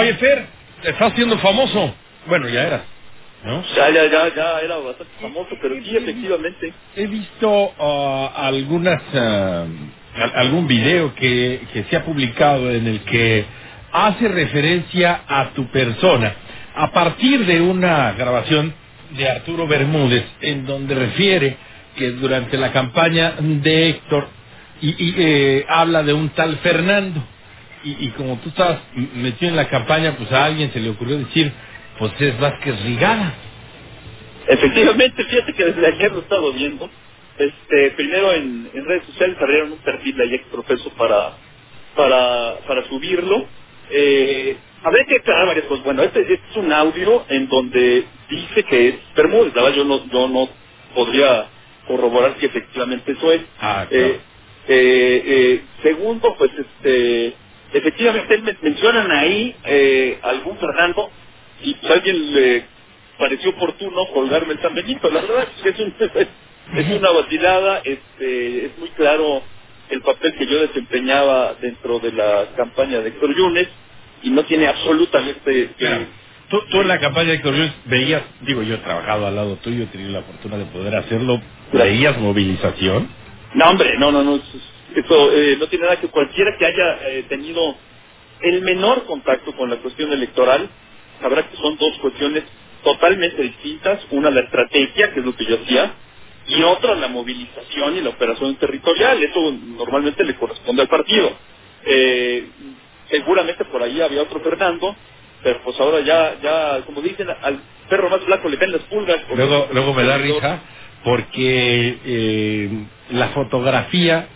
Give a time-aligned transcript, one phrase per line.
[0.00, 0.46] Oye, Fer,
[0.82, 1.94] te estás haciendo famoso.
[2.26, 2.82] Bueno, ya eras,
[3.44, 3.62] ¿no?
[3.76, 6.72] Ya, ya, ya, ya era bastante famoso, pero sí, efectivamente.
[6.96, 9.66] He visto ah, algunas ah,
[10.16, 13.44] al- algún video que, que se ha publicado en el que
[13.92, 16.34] hace referencia a tu persona
[16.74, 18.74] a partir de una grabación
[19.16, 21.56] de Arturo Bermúdez en donde refiere
[21.96, 24.28] que durante la campaña de Héctor
[24.82, 27.22] y, y, eh, habla de un tal Fernando
[27.84, 28.80] y, y como tú estabas
[29.14, 31.52] metido en la campaña pues a alguien se le ocurrió decir
[31.98, 33.34] pues es Vázquez Rigada
[34.48, 36.90] Efectivamente, fíjate que desde ayer lo he estado viendo.
[37.38, 41.34] Este, primero en, en redes sociales abrieron un perfil de ahí exprofeso para,
[41.96, 43.46] para, para subirlo.
[43.90, 45.84] Eh, habría que aclarar varias cosas.
[45.84, 49.54] Bueno, este, este es un audio en donde dice que es Bermúdez.
[49.54, 50.48] La verdad, yo no, yo no
[50.94, 51.48] podría
[51.86, 53.42] corroborar si efectivamente eso es.
[53.60, 54.06] Ah, claro.
[54.06, 54.20] Eh,
[54.68, 57.34] eh, eh, segundo, pues este,
[58.10, 61.10] efectivamente men- mencionan ahí eh, algún Fernando
[61.62, 62.64] y pues alguien le
[63.18, 65.10] pareció oportuno colgarme el San Benito.
[65.10, 65.94] La verdad es que es, un-
[66.78, 69.42] es una vacilada, este, es muy claro
[69.90, 73.68] el papel que yo desempeñaba dentro de la campaña de Héctor Yunes
[74.22, 75.70] y no tiene absolutamente...
[75.78, 76.02] Claro.
[76.02, 76.08] eh,
[76.50, 79.56] Tú, tú en la campaña de Héctor Luis veías, digo, yo he trabajado al lado
[79.56, 83.08] tuyo, he tenido la fortuna de poder hacerlo, veías movilización.
[83.54, 84.36] No, hombre, no, no, no.
[84.36, 84.58] Eso,
[84.94, 87.60] eso, eh, no tiene nada que cualquiera que haya eh, tenido
[88.40, 90.68] el menor contacto con la cuestión electoral
[91.20, 92.44] sabrá que son dos cuestiones
[92.84, 94.00] totalmente distintas.
[94.10, 95.92] Una, la estrategia, que es lo que yo hacía,
[96.48, 99.22] y otra, la movilización y la operación territorial.
[99.22, 101.32] Eso normalmente le corresponde al partido.
[101.84, 102.46] Eh,
[103.10, 104.94] seguramente por ahí había otro Fernando,
[105.42, 109.18] pero pues ahora ya, ya, como dicen, al perro más blanco le ven las pulgas.
[109.34, 110.60] Luego, luego me da risa
[111.04, 112.70] porque eh,
[113.10, 114.28] la fotografía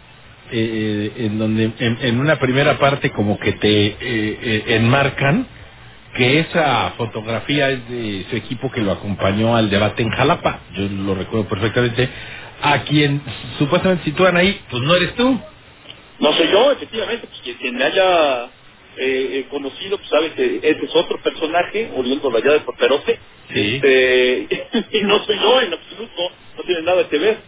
[0.52, 5.46] eh, en donde en, en una primera parte como que te eh, eh, enmarcan
[6.14, 10.82] que esa fotografía es de su equipo que lo acompañó al debate en Jalapa, yo
[10.88, 12.08] lo recuerdo perfectamente,
[12.62, 13.22] a quien
[13.58, 15.40] supuestamente sitúan ahí, pues no eres tú.
[16.18, 18.48] No soy yo, efectivamente, pues quien, quien me haya eh,
[18.98, 23.18] eh, conocido, pues sabe que ese es otro personaje, oriundo allá de Porterote,
[23.54, 23.76] Sí.
[23.82, 24.48] este,
[24.98, 26.22] y no soy yo en absoluto,
[26.56, 27.38] no tiene nada que ver.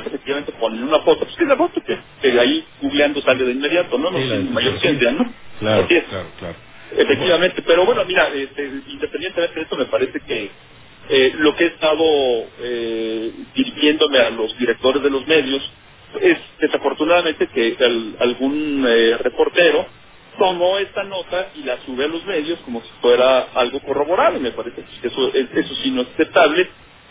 [0.00, 3.44] Después efectivamente ponen una foto, pues que es la foto que, que ahí googleando sale
[3.44, 4.10] de inmediato, ¿no?
[4.10, 5.34] No Sí, de mayor ciencia, ¿no?
[5.60, 6.04] Claro, Así es.
[6.04, 6.56] claro, claro.
[6.96, 10.50] Efectivamente, pero bueno, mira, este, independientemente de esto, me parece que
[11.10, 12.04] eh, lo que he estado
[12.60, 15.62] eh, dirigiéndome a los directores de los medios
[16.22, 19.86] es desafortunadamente que al- algún eh, reportero
[20.38, 24.40] tomó esta nota y la sube a los medios como si fuera algo corroborado.
[24.40, 26.68] Me parece que eso, eso sí no es aceptable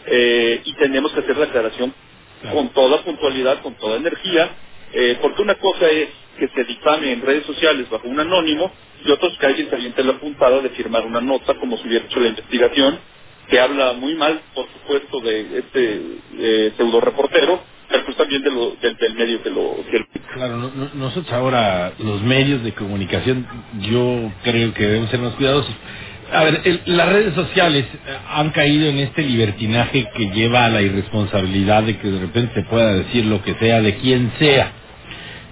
[0.08, 1.94] eh, y tenemos que hacer la aclaración
[2.42, 2.58] Claro.
[2.58, 4.50] con toda puntualidad, con toda energía,
[4.94, 6.10] eh, porque una cosa es
[6.40, 8.72] que se difame en redes sociales bajo un anónimo
[9.06, 11.88] y otra es que alguien se aviente la puntada de firmar una nota como si
[11.88, 13.00] hubiera hecho la investigación,
[13.50, 16.02] que habla muy mal, por supuesto, de este
[16.40, 19.78] eh, pseudo reportero, pero pues también de lo- del, del medio que lo...
[19.92, 23.48] Que Claro, no- no- nosotros ahora, los medios de comunicación,
[23.82, 25.74] yo creo que debemos ser más cuidadosos.
[26.34, 30.70] A ver, el- las redes sociales eh, han caído en este libertinaje que lleva a
[30.70, 34.72] la irresponsabilidad de que de repente se pueda decir lo que sea de quien sea.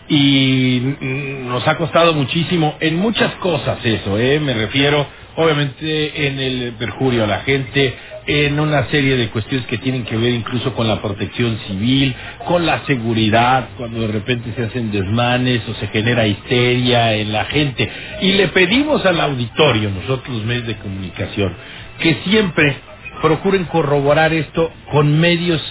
[0.09, 4.39] Y mm, nos ha costado muchísimo en muchas cosas eso, ¿eh?
[4.39, 7.95] Me refiero, obviamente, en el perjurio a la gente,
[8.27, 12.15] en una serie de cuestiones que tienen que ver incluso con la protección civil,
[12.45, 17.45] con la seguridad, cuando de repente se hacen desmanes o se genera histeria en la
[17.45, 17.89] gente.
[18.21, 21.53] Y le pedimos al auditorio, nosotros los medios de comunicación,
[21.99, 22.77] que siempre
[23.21, 25.61] procuren corroborar esto con medios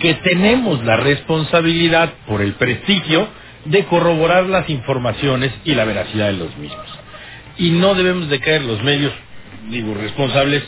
[0.00, 3.28] que tenemos la responsabilidad por el prestigio
[3.64, 6.86] de corroborar las informaciones y la veracidad de los mismos.
[7.58, 9.12] Y no debemos de caer los medios,
[9.70, 10.62] digo, responsables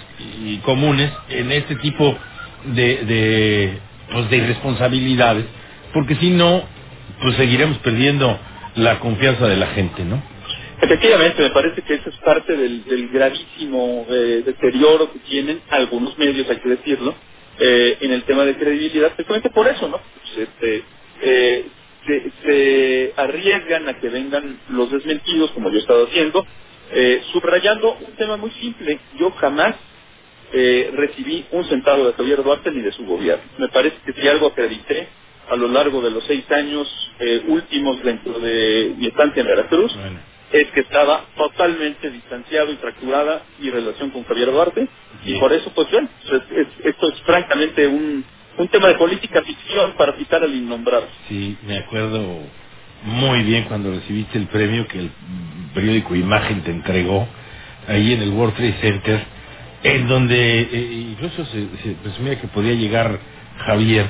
[0.44, 2.16] y comunes en este tipo
[2.66, 3.78] de, de,
[4.12, 5.46] pues, de irresponsabilidades,
[5.92, 6.64] porque si no,
[7.22, 8.38] pues seguiremos perdiendo
[8.76, 10.22] la confianza de la gente, ¿no?
[10.82, 16.18] Efectivamente, me parece que eso es parte del, del gravísimo eh, deterioro que tienen algunos
[16.18, 17.14] medios, hay que decirlo,
[17.60, 19.98] eh, en el tema de credibilidad, precisamente por eso, ¿no?
[19.98, 20.82] Pues, este,
[21.22, 21.66] eh,
[22.06, 26.46] se, se arriesgan a que vengan los desmentidos, como yo he estado haciendo,
[26.94, 28.98] eh, subrayando un tema muy simple.
[29.18, 29.74] Yo jamás
[30.52, 33.44] eh, recibí un centavo de Javier Duarte ni de su gobierno.
[33.58, 35.08] Me parece que si algo acredité
[35.50, 36.88] a lo largo de los seis años
[37.18, 40.20] eh, últimos dentro de mi estancia en Veracruz, Bueno.
[40.52, 44.88] es que estaba totalmente distanciado y fracturada mi relación con Javier Duarte
[45.26, 48.24] y por eso pues bueno, es- es- esto es francamente un,
[48.58, 51.08] un tema de política ficción para citar al innombrable.
[51.28, 52.40] Sí, me acuerdo
[53.04, 55.10] muy bien cuando recibiste el premio que el
[55.74, 57.28] periódico Imagen te entregó
[57.88, 59.20] ahí en el World Trade Center,
[59.82, 63.18] en donde eh, incluso se, se presumía que podía llegar
[63.66, 64.06] Javier,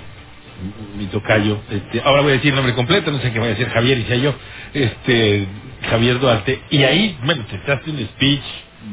[0.97, 3.53] mi tocayo, este, ahora voy a decir el nombre completo, no sé qué voy a
[3.53, 4.35] decir Javier y sea yo,
[4.73, 5.47] este,
[5.91, 8.43] Javier Duarte, y ahí, bueno, te echaste un speech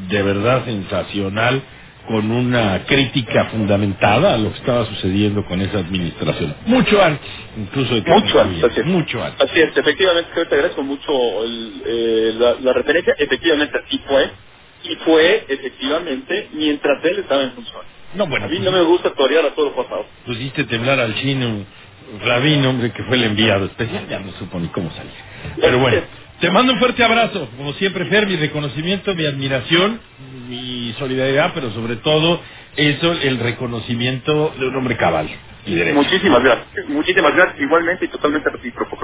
[0.10, 1.62] de verdad sensacional,
[2.08, 6.56] con una crítica fundamentada a lo que estaba sucediendo con esa administración.
[6.66, 8.86] Mucho antes, incluso de que Mucho antes, así es.
[8.88, 9.50] Mucho antes.
[9.50, 13.16] Así es, efectivamente, creo que te agradezco mucho el, eh, la, la referencia.
[13.18, 14.32] Efectivamente, así fue.
[14.84, 17.82] Y fue, efectivamente, mientras él estaba en función.
[18.16, 20.06] No, bueno, A mí pues, no me gusta torear a todo lo pasado.
[20.26, 21.66] pusiste temblar al chino
[22.26, 25.12] Rabino, hombre, que fue el enviado especial, ya no supo ni cómo salir.
[25.62, 26.02] Pero bueno,
[26.42, 30.02] te mando un fuerte abrazo, como siempre, Fer, mi reconocimiento, mi admiración,
[30.50, 32.42] mi solidaridad, pero sobre todo
[32.76, 35.30] eso, el reconocimiento de un hombre cabal
[35.66, 35.96] y derecho.
[35.96, 36.90] Muchísimas gracias.
[36.90, 37.62] Muchísimas gracias.
[37.62, 38.98] Igualmente y totalmente recíproco.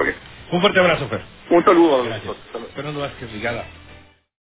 [0.50, 1.22] Un fuerte abrazo, Fer.
[1.50, 2.34] Un saludo Gracias.
[2.74, 3.64] Fernando Vázquez Rigada.